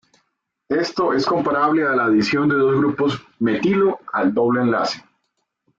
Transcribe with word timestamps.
Esto 0.71 1.13
es 1.13 1.27
comparable 1.27 1.83
a 1.83 1.91
la 1.95 2.05
adición 2.05 2.49
de 2.49 2.55
dos 2.55 2.75
grupos 2.75 3.21
metilo 3.37 3.99
al 4.11 4.33
doble 4.33 4.61
enlace. 4.61 4.99